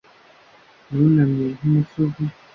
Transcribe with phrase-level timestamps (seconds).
[0.93, 2.23] Yunamye nkumusozi